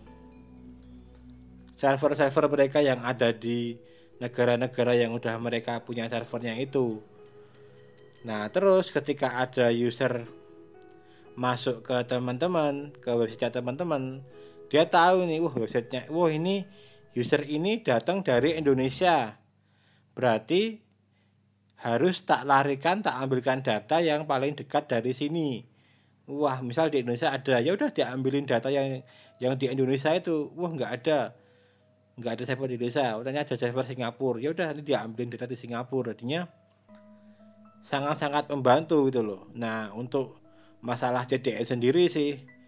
server-server 1.76 2.48
mereka 2.48 2.80
yang 2.80 3.04
ada 3.04 3.36
di 3.36 3.76
negara-negara 4.18 4.96
yang 4.96 5.12
udah 5.12 5.36
mereka 5.36 5.84
punya 5.84 6.08
servernya 6.08 6.56
itu. 6.56 7.04
Nah, 8.24 8.48
terus 8.48 8.88
ketika 8.88 9.44
ada 9.44 9.68
user 9.68 10.24
masuk 11.36 11.84
ke 11.84 11.96
teman-teman, 12.08 12.96
ke 12.96 13.12
website 13.12 13.52
teman-teman, 13.52 14.24
dia 14.70 14.86
tahu 14.86 15.26
nih, 15.26 15.42
wah 15.42 15.50
websitenya, 15.50 16.06
wah 16.14 16.30
ini 16.30 16.62
user 17.18 17.42
ini 17.42 17.82
datang 17.82 18.22
dari 18.22 18.54
Indonesia. 18.54 19.34
Berarti 20.14 20.78
harus 21.80 22.22
tak 22.28 22.44
larikan 22.44 23.00
tak 23.00 23.16
ambilkan 23.18 23.64
data 23.64 23.98
yang 23.98 24.30
paling 24.30 24.54
dekat 24.54 24.86
dari 24.86 25.10
sini. 25.16 25.64
Wah 26.30 26.62
misal 26.62 26.92
di 26.92 27.02
Indonesia 27.02 27.34
ada 27.34 27.58
ya 27.58 27.74
udah 27.74 27.90
diambilin 27.90 28.46
data 28.46 28.70
yang 28.70 29.02
yang 29.42 29.58
di 29.58 29.66
Indonesia 29.66 30.14
itu. 30.14 30.54
Wah 30.54 30.70
nggak 30.70 30.92
ada. 31.02 31.34
Nggak 32.20 32.32
ada 32.36 32.44
server 32.46 32.68
di 32.70 32.76
Indonesia. 32.78 33.16
Katanya 33.18 33.42
ada 33.42 33.54
server 33.56 33.84
Singapura. 33.88 34.38
Ya 34.38 34.54
udah 34.54 34.70
ini 34.76 34.82
diambilin 34.86 35.34
data 35.34 35.50
di 35.50 35.56
Singapura. 35.58 36.14
Artinya 36.14 36.46
sangat-sangat 37.82 38.52
membantu 38.52 39.08
gitu 39.08 39.24
loh. 39.24 39.48
Nah 39.56 39.90
untuk 39.96 40.38
masalah 40.84 41.24
CDN 41.26 41.64
sendiri 41.64 42.06
sih 42.06 42.59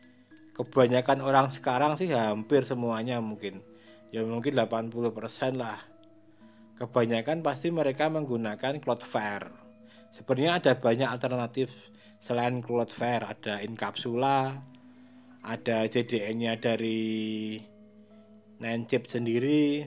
kebanyakan 0.52 1.24
orang 1.24 1.48
sekarang 1.48 1.96
sih 1.96 2.12
hampir 2.12 2.64
semuanya 2.68 3.18
mungkin 3.24 3.64
ya 4.12 4.20
mungkin 4.24 4.52
80% 4.52 4.92
lah 5.56 5.80
kebanyakan 6.82 7.46
pasti 7.46 7.70
mereka 7.70 8.10
menggunakan 8.10 8.82
Cloudflare. 8.82 9.54
Sebenarnya 10.10 10.58
ada 10.58 10.72
banyak 10.74 11.08
alternatif 11.08 11.70
selain 12.18 12.58
Cloudflare, 12.58 13.22
ada 13.22 13.62
Incapsula, 13.62 14.58
ada 15.46 15.86
JDN-nya 15.86 16.58
dari 16.58 17.62
Nancip 18.58 19.06
sendiri. 19.06 19.86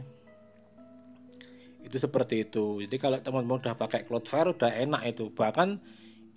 Itu 1.83 1.97
seperti 1.99 2.47
itu. 2.47 2.81
Jadi 2.87 2.95
kalau 2.95 3.19
teman-teman 3.19 3.59
udah 3.59 3.75
pakai 3.75 4.07
Cloudflare 4.07 4.55
udah 4.55 4.71
enak 4.71 5.03
itu. 5.05 5.27
Bahkan 5.35 5.83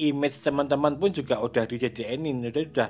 image 0.03 0.37
teman-teman 0.43 0.99
pun 0.99 1.15
juga 1.15 1.39
udah 1.39 1.65
di 1.71 1.79
JDN-in, 1.79 2.51
jadi 2.51 2.61
udah 2.67 2.69
udah 2.75 2.89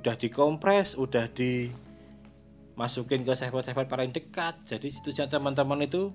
dikompres, 0.00 0.98
udah 0.98 1.30
dimasukin 1.30 3.22
ke 3.22 3.34
server-server 3.36 3.86
paling 3.86 4.10
dekat. 4.10 4.58
Jadi 4.66 4.90
itu 4.90 5.14
teman-teman 5.14 5.86
itu 5.86 6.10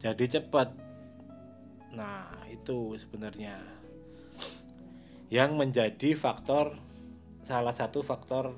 jadi 0.00 0.40
cepat. 0.40 0.72
Nah 1.92 2.30
itu 2.48 2.96
sebenarnya 2.96 3.58
yang 5.28 5.60
menjadi 5.60 6.16
faktor 6.16 6.78
salah 7.44 7.72
satu 7.72 8.00
faktor 8.00 8.56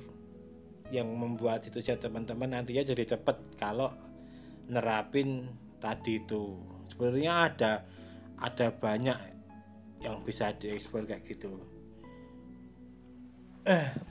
yang 0.91 1.07
membuat 1.07 1.67
itu 1.67 1.83
teman-teman 1.83 2.51
nantinya 2.55 2.83
jadi 2.83 3.15
cepat 3.17 3.39
kalau 3.59 3.91
nerapin 4.71 5.47
tadi 5.79 6.23
itu. 6.23 6.59
Sebenarnya 6.91 7.33
ada 7.51 7.73
ada 8.39 8.75
banyak 8.75 9.19
yang 10.03 10.23
bisa 10.27 10.55
diekspor 10.59 11.07
kayak 11.07 11.27
gitu. 11.27 11.61
Eh 13.69 14.10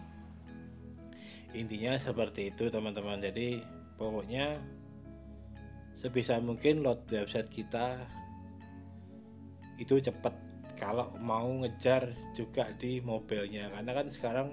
intinya 1.54 1.98
seperti 1.98 2.54
itu 2.54 2.70
teman-teman. 2.70 3.22
Jadi 3.22 3.64
pokoknya 3.98 4.60
sebisa 6.00 6.40
mungkin 6.40 6.86
load 6.86 7.04
website 7.12 7.52
kita 7.52 8.00
itu 9.80 10.00
cepat 10.00 10.36
kalau 10.80 11.12
mau 11.20 11.48
ngejar 11.64 12.16
juga 12.36 12.72
di 12.80 13.04
mobilnya. 13.04 13.68
Karena 13.74 13.92
kan 13.92 14.08
sekarang 14.08 14.48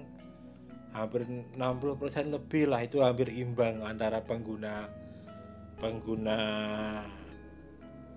hampir 0.91 1.23
60% 1.27 2.35
lebih 2.35 2.67
lah 2.67 2.83
itu 2.83 3.03
hampir 3.03 3.29
imbang 3.31 3.83
antara 3.85 4.23
pengguna 4.23 4.89
pengguna 5.77 6.39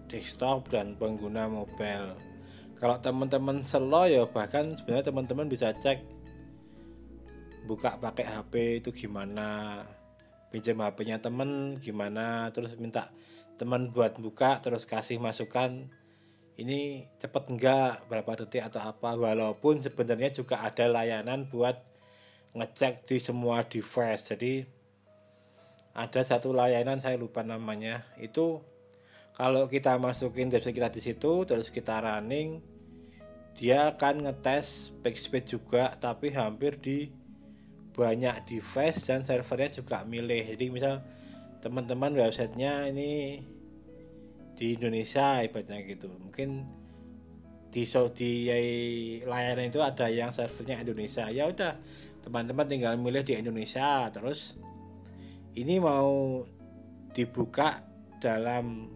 desktop 0.09 0.73
dan 0.73 0.97
pengguna 0.97 1.47
mobile. 1.47 2.17
Kalau 2.81 2.97
teman-teman 2.99 3.61
slow 3.61 4.09
ya 4.09 4.25
bahkan 4.25 4.73
sebenarnya 4.75 5.13
teman-teman 5.13 5.47
bisa 5.53 5.77
cek 5.77 6.01
buka 7.71 8.03
pakai 8.03 8.27
HP 8.27 8.83
itu 8.83 8.91
gimana? 8.91 9.87
Pinjam 10.51 10.83
HP-nya 10.83 11.23
temen 11.23 11.79
gimana? 11.79 12.51
Terus 12.51 12.75
minta 12.75 13.15
teman 13.55 13.95
buat 13.95 14.19
buka 14.19 14.59
terus 14.59 14.83
kasih 14.91 15.23
masukan 15.23 15.87
ini 16.59 17.07
cepet 17.23 17.47
enggak 17.47 18.03
berapa 18.11 18.43
detik 18.43 18.67
atau 18.67 18.83
apa? 18.83 19.15
Walaupun 19.15 19.79
sebenarnya 19.79 20.35
juga 20.35 20.59
ada 20.67 20.91
layanan 20.91 21.47
buat 21.47 21.79
ngecek 22.59 23.07
di 23.07 23.23
semua 23.23 23.63
device. 23.63 24.35
Jadi 24.35 24.67
ada 25.95 26.21
satu 26.27 26.51
layanan 26.51 26.99
saya 26.99 27.15
lupa 27.15 27.47
namanya. 27.47 28.03
Itu 28.19 28.67
kalau 29.39 29.71
kita 29.71 29.95
masukin 30.03 30.51
device 30.51 30.75
kita 30.75 30.91
di 30.91 30.99
situ 30.99 31.47
terus 31.47 31.71
kita 31.71 32.03
running 32.03 32.59
dia 33.61 33.93
akan 33.93 34.25
ngetes 34.25 34.89
backspace 35.05 35.53
juga 35.53 35.93
tapi 36.01 36.33
hampir 36.33 36.81
di 36.81 37.13
banyak 37.91 38.47
device 38.47 39.07
dan 39.07 39.27
servernya 39.27 39.71
juga 39.83 40.03
milih. 40.07 40.57
Jadi 40.57 40.67
misal 40.71 41.03
teman-teman 41.61 42.17
websitenya 42.17 42.89
ini 42.89 43.43
di 44.57 44.77
Indonesia 44.77 45.41
ibaratnya 45.41 45.81
gitu. 45.85 46.09
Mungkin 46.21 46.65
di 47.71 47.87
di 48.17 48.33
layanan 49.23 49.71
itu 49.71 49.81
ada 49.81 50.07
yang 50.11 50.35
servernya 50.35 50.83
Indonesia. 50.83 51.31
Ya 51.31 51.47
udah 51.47 51.79
teman-teman 52.21 52.67
tinggal 52.67 52.97
milih 52.99 53.23
di 53.25 53.39
Indonesia. 53.39 54.09
Terus 54.11 54.59
ini 55.57 55.81
mau 55.81 56.43
dibuka 57.11 57.83
dalam 58.23 58.91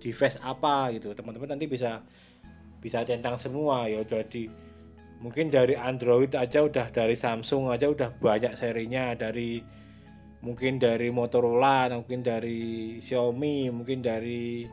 device 0.00 0.40
apa 0.44 0.92
gitu. 0.92 1.12
Teman-teman 1.16 1.56
nanti 1.56 1.66
bisa 1.68 2.04
bisa 2.80 3.00
centang 3.06 3.40
semua. 3.40 3.88
Ya 3.88 4.04
udah 4.04 4.20
di 4.28 4.50
mungkin 5.24 5.48
dari 5.48 5.72
Android 5.72 6.36
aja 6.36 6.68
udah 6.68 6.92
dari 6.92 7.16
Samsung 7.16 7.72
aja 7.72 7.88
udah 7.88 8.12
banyak 8.20 8.52
serinya. 8.60 9.16
Dari 9.16 9.64
mungkin 10.44 10.76
dari 10.76 11.08
Motorola 11.08 11.88
mungkin 11.96 12.20
dari 12.20 13.00
Xiaomi 13.00 13.72
mungkin 13.72 14.04
dari 14.04 14.68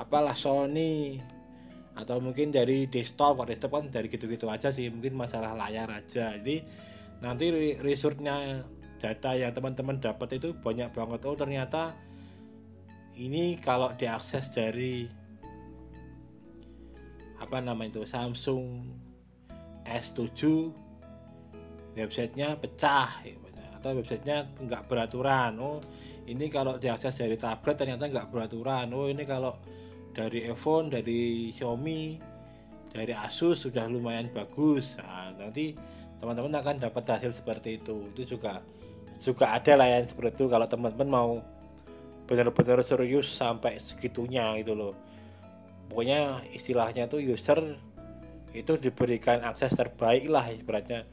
apalah 0.00 0.32
Sony 0.32 1.20
atau 1.92 2.16
mungkin 2.24 2.56
dari 2.56 2.88
desktop. 2.88 3.36
Kalau 3.36 3.48
desktop 3.52 3.70
kan 3.76 3.92
dari 3.92 4.08
gitu-gitu 4.08 4.48
aja 4.48 4.72
sih 4.72 4.88
mungkin 4.88 5.12
masalah 5.12 5.52
layar 5.52 5.92
aja. 5.92 6.40
Jadi 6.40 6.64
nanti 7.20 7.76
resource-nya 7.76 8.64
data 8.96 9.36
yang 9.36 9.52
teman-teman 9.52 10.00
dapat 10.00 10.40
itu 10.40 10.56
banyak 10.56 10.88
banget. 10.96 11.20
Oh 11.28 11.36
ternyata 11.36 11.92
ini 13.12 13.60
kalau 13.60 13.92
diakses 13.92 14.48
dari 14.48 15.04
apa 17.36 17.60
nama 17.60 17.84
itu 17.84 18.08
Samsung 18.08 19.04
S7 19.86 20.70
websitenya 21.96 22.58
pecah 22.60 23.08
atau 23.80 23.90
websitenya 23.96 24.50
nggak 24.60 24.90
beraturan 24.90 25.56
oh 25.62 25.78
ini 26.26 26.50
kalau 26.50 26.76
diakses 26.76 27.14
dari 27.16 27.38
tablet 27.38 27.78
ternyata 27.78 28.10
nggak 28.10 28.28
beraturan 28.34 28.90
oh 28.92 29.06
ini 29.06 29.22
kalau 29.22 29.54
dari 30.16 30.48
iPhone, 30.48 30.88
dari 30.88 31.52
Xiaomi, 31.52 32.16
dari 32.88 33.12
Asus 33.12 33.68
sudah 33.68 33.84
lumayan 33.84 34.32
bagus. 34.32 34.96
Nah, 34.96 35.36
nanti 35.36 35.76
teman-teman 36.24 36.56
akan 36.56 36.80
dapat 36.80 37.04
hasil 37.04 37.36
seperti 37.36 37.76
itu. 37.76 38.08
Itu 38.16 38.24
juga 38.24 38.64
juga 39.20 39.52
ada 39.52 39.76
lah 39.76 40.00
seperti 40.08 40.40
itu 40.40 40.46
kalau 40.48 40.64
teman-teman 40.64 41.08
mau 41.08 41.30
benar-benar 42.24 42.80
serius 42.80 43.28
sampai 43.28 43.76
segitunya 43.76 44.56
gitu 44.64 44.72
loh. 44.72 44.94
Pokoknya 45.92 46.40
istilahnya 46.56 47.06
tuh 47.06 47.20
user 47.20 47.76
itu 48.56 48.80
diberikan 48.80 49.44
akses 49.44 49.76
terbaik 49.76 50.26
lah 50.32 50.48
ibaratnya 50.48 51.04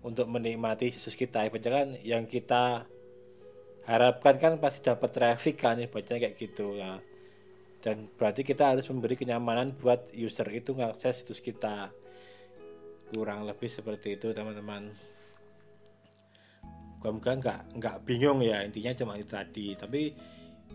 untuk 0.00 0.26
menikmati 0.32 0.88
situs 0.88 1.14
kita. 1.14 1.44
Ibaratnya 1.44 1.72
kan 1.72 1.88
yang 2.00 2.24
kita 2.24 2.88
harapkan 3.84 4.36
kan 4.36 4.52
pasti 4.60 4.84
dapat 4.84 5.10
traffic 5.12 5.60
kan 5.60 5.76
ibaratnya 5.76 6.16
kayak 6.16 6.36
gitu. 6.40 6.80
Ya. 6.80 7.00
Dan 7.84 8.10
berarti 8.18 8.42
kita 8.42 8.74
harus 8.74 8.88
memberi 8.88 9.14
kenyamanan 9.14 9.76
buat 9.76 10.10
user 10.16 10.48
itu 10.50 10.74
ngakses 10.74 11.22
situs 11.24 11.38
kita. 11.44 11.92
Kurang 13.12 13.44
lebih 13.44 13.68
seperti 13.68 14.16
itu 14.16 14.32
teman-teman. 14.32 14.92
Mudah 16.98 17.34
nggak 17.38 17.60
nggak 17.78 17.96
bingung 18.04 18.42
ya. 18.42 18.64
Intinya 18.66 18.92
cuma 18.98 19.14
itu 19.16 19.30
tadi. 19.30 19.78
Tapi 19.78 20.12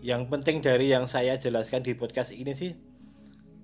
yang 0.02 0.26
penting 0.26 0.58
dari 0.64 0.90
yang 0.90 1.06
saya 1.06 1.38
jelaskan 1.38 1.84
di 1.84 1.94
podcast 1.94 2.34
ini 2.34 2.52
sih 2.56 2.72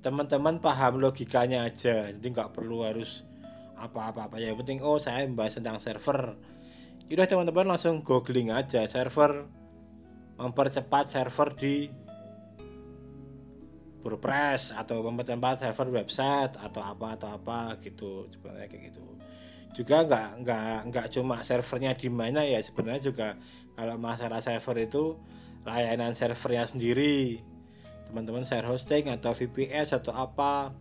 teman-teman 0.00 0.60
paham 0.60 1.00
logikanya 1.00 1.68
aja. 1.68 2.08
Jadi 2.12 2.26
nggak 2.32 2.56
perlu 2.56 2.84
harus 2.84 3.24
apa-apa-apa. 3.76 4.40
Ya 4.40 4.52
yang 4.52 4.60
penting 4.60 4.84
oh 4.84 5.00
saya 5.00 5.24
membahas 5.24 5.60
tentang 5.60 5.80
server. 5.80 6.36
Udah 7.10 7.26
teman-teman 7.28 7.76
langsung 7.76 8.00
googling 8.04 8.52
aja. 8.52 8.84
Server 8.88 9.48
mempercepat 10.40 11.04
server 11.08 11.52
di 11.56 11.74
WordPress 14.00 14.72
atau 14.72 15.04
tempat 15.04 15.60
server 15.60 15.92
website 15.92 16.56
atau 16.56 16.80
apa 16.80 17.20
atau 17.20 17.28
apa 17.36 17.76
gitu. 17.84 18.28
Sebenarnya 18.32 18.68
kayak 18.72 18.82
gitu. 18.92 19.04
Juga 19.76 20.02
nggak 20.08 20.28
nggak 20.44 20.76
nggak 20.88 21.06
cuma 21.12 21.44
servernya 21.44 21.92
di 21.92 22.08
mana 22.08 22.40
ya. 22.48 22.64
Sebenarnya 22.64 23.12
juga 23.12 23.28
kalau 23.76 24.00
masalah 24.00 24.40
server 24.40 24.88
itu 24.88 25.20
layanan 25.68 26.16
servernya 26.16 26.64
sendiri 26.72 27.44
teman-teman 28.10 28.42
share 28.42 28.66
hosting 28.66 29.06
atau 29.06 29.30
VPS 29.30 29.94
atau 29.94 30.10
apa. 30.12 30.74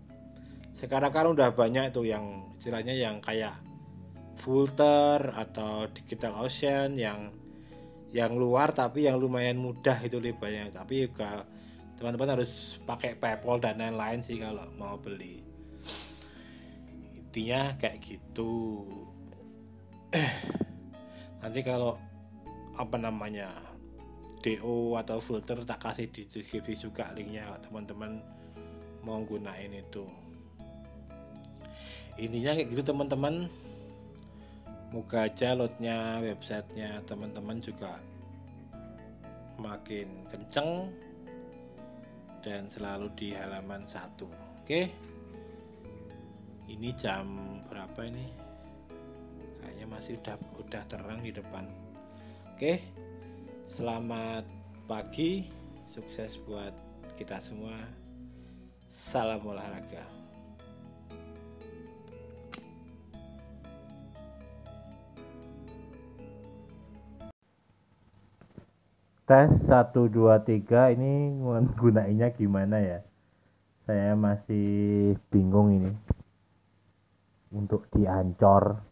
Sekarang 0.73 1.13
kan 1.13 1.29
udah 1.29 1.53
banyak 1.53 1.93
tuh 1.93 2.09
yang 2.09 2.57
istilahnya 2.57 2.97
yang 2.97 3.21
kayak 3.21 3.53
filter 4.41 5.29
atau 5.37 5.85
digital 5.93 6.33
ocean 6.41 6.97
yang 6.97 7.29
yang 8.09 8.33
luar 8.33 8.73
tapi 8.73 9.05
yang 9.05 9.21
lumayan 9.21 9.61
mudah 9.61 10.01
itu 10.01 10.17
lebih 10.17 10.73
tapi 10.73 11.05
juga 11.05 11.45
teman-teman 12.01 12.39
harus 12.39 12.81
pakai 12.87 13.13
PayPal 13.19 13.61
dan 13.61 13.77
lain-lain 13.77 14.25
sih 14.25 14.41
kalau 14.41 14.65
mau 14.79 14.97
beli. 14.97 15.45
Intinya 17.13 17.77
kayak 17.77 18.01
gitu. 18.01 18.87
Nanti 21.43 21.59
kalau 21.61 21.99
apa 22.79 22.95
namanya 22.95 23.68
DO 24.39 24.95
atau 24.95 25.19
filter 25.19 25.59
tak 25.67 25.83
kasih 25.83 26.07
di 26.07 26.23
deskripsi 26.23 26.87
juga 26.87 27.11
linknya 27.11 27.51
teman-teman 27.59 28.23
mau 29.03 29.19
gunain 29.27 29.71
itu. 29.71 30.07
Intinya 32.19 32.55
kayak 32.55 32.67
gitu 32.71 32.83
teman-teman. 32.83 33.47
Moga 34.89 35.29
aja 35.29 35.53
loadnya 35.53 36.17
websitenya 36.17 37.05
teman-teman 37.05 37.61
juga 37.61 38.01
makin 39.61 40.25
kenceng 40.33 40.89
dan 42.41 42.65
selalu 42.65 43.13
di 43.13 43.37
halaman 43.37 43.85
1 43.85 44.17
oke? 44.25 44.81
Ini 46.65 46.89
jam 46.97 47.59
berapa 47.69 48.01
ini? 48.01 48.33
Kayaknya 49.61 49.85
masih 49.85 50.17
udah 50.25 50.35
udah 50.57 50.83
terang 50.89 51.21
di 51.21 51.31
depan. 51.37 51.69
Oke 52.55 52.81
selamat 53.69 54.49
pagi 54.89 55.45
sukses 55.85 56.41
buat 56.49 56.73
kita 57.21 57.37
semua. 57.37 57.77
Salam 58.89 59.45
olahraga. 59.45 60.01
Tes 69.29 69.53
1 69.61 69.69
2 69.69 70.17
3 70.17 70.97
ini 70.97 71.37
gunainya 71.77 72.33
gimana 72.33 72.81
ya? 72.81 73.05
Saya 73.85 74.17
masih 74.17 75.13
bingung 75.29 75.77
ini. 75.77 75.93
Untuk 77.53 77.85
diancor 77.93 78.88